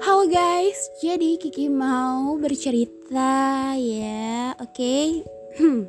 [0.00, 4.72] Halo guys, jadi Kiki mau bercerita ya, oke?
[4.72, 5.20] Okay?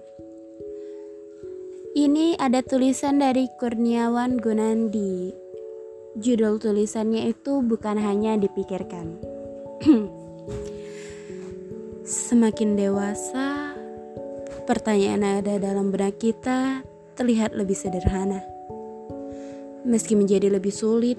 [2.04, 5.32] Ini ada tulisan dari Kurniawan Gunandi.
[6.20, 9.16] Judul tulisannya itu bukan hanya dipikirkan.
[12.04, 13.80] Semakin dewasa,
[14.68, 16.84] pertanyaan ada dalam benak kita
[17.16, 18.44] terlihat lebih sederhana.
[19.88, 21.16] Meski menjadi lebih sulit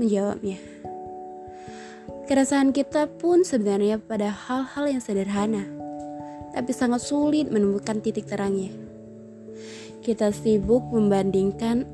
[0.00, 0.75] menjawabnya.
[2.26, 5.62] Keresahan kita pun sebenarnya pada hal-hal yang sederhana,
[6.50, 8.74] tapi sangat sulit menemukan titik terangnya.
[10.02, 11.86] Kita sibuk membandingkan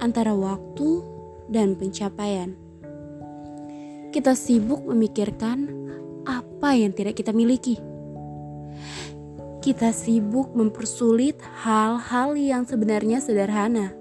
[0.00, 1.04] antara waktu
[1.52, 2.56] dan pencapaian.
[4.08, 5.68] Kita sibuk memikirkan
[6.24, 7.76] apa yang tidak kita miliki.
[9.60, 13.92] Kita sibuk mempersulit hal-hal yang sebenarnya sederhana.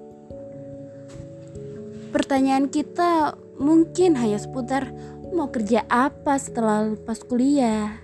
[2.16, 4.96] Pertanyaan kita mungkin hanya seputar
[5.34, 7.98] mau kerja apa setelah lepas kuliah.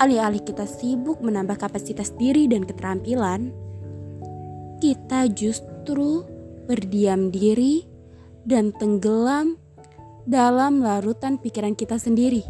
[0.00, 3.52] Alih-alih kita sibuk menambah kapasitas diri dan keterampilan,
[4.80, 6.24] kita justru
[6.64, 7.84] berdiam diri
[8.48, 9.60] dan tenggelam
[10.24, 12.40] dalam larutan pikiran kita sendiri.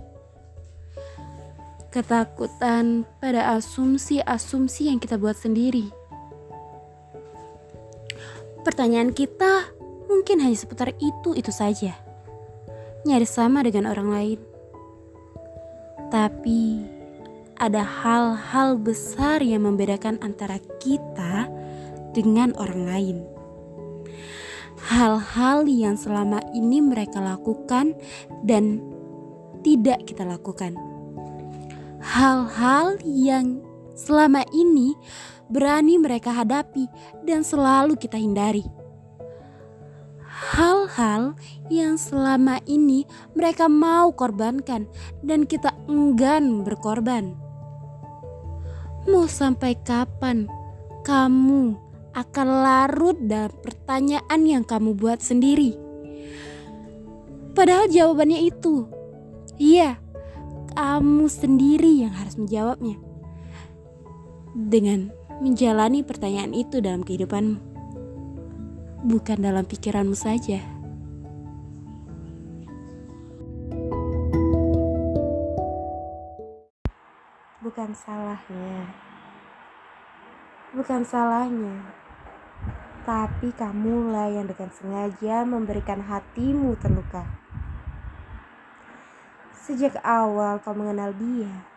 [1.91, 5.91] Ketakutan pada asumsi-asumsi yang kita buat sendiri.
[8.62, 9.72] Pertanyaan kita
[10.06, 12.08] mungkin hanya seputar itu-itu saja
[13.06, 14.41] nyaris sama dengan orang lain.
[16.08, 16.82] Tapi
[17.58, 21.50] ada hal-hal besar yang membedakan antara kita
[22.14, 23.16] dengan orang lain.
[24.78, 27.98] Hal-hal yang selama ini mereka lakukan
[28.46, 28.78] dan
[29.66, 30.78] tidak kita lakukan.
[31.98, 33.58] Hal-hal yang
[33.98, 34.94] selama ini
[35.50, 36.86] berani mereka hadapi
[37.27, 38.77] dan selalu kita hindari
[40.89, 41.36] hal-hal
[41.69, 43.05] yang selama ini
[43.36, 44.89] mereka mau korbankan
[45.20, 47.36] dan kita enggan berkorban.
[49.05, 50.48] Mau sampai kapan
[51.05, 51.77] kamu
[52.17, 55.77] akan larut dalam pertanyaan yang kamu buat sendiri?
[57.52, 58.89] Padahal jawabannya itu,
[59.61, 60.01] iya,
[60.73, 62.96] kamu sendiri yang harus menjawabnya.
[64.57, 67.68] Dengan menjalani pertanyaan itu dalam kehidupanmu
[69.05, 70.77] bukan dalam pikiranmu saja.
[77.68, 78.89] Bukan salahnya,
[80.73, 81.84] bukan salahnya,
[83.05, 87.29] tapi kamulah yang dengan sengaja memberikan hatimu terluka.
[89.52, 91.68] Sejak awal kau mengenal dia,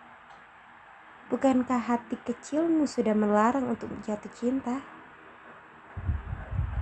[1.27, 4.79] bukankah hati kecilmu sudah melarang untuk jatuh cinta?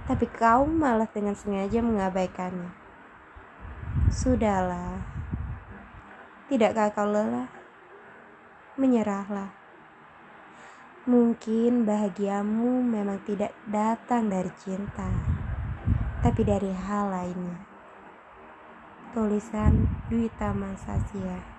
[0.09, 2.73] tapi kau malah dengan sengaja mengabaikannya.
[4.09, 4.97] Sudahlah,
[6.49, 7.58] tidakkah kau lelah?
[8.79, 9.51] Menyerahlah.
[11.03, 15.11] Mungkin bahagiamu memang tidak datang dari cinta,
[16.23, 17.59] tapi dari hal lainnya.
[19.11, 21.58] Tulisan Dwi Tamasasya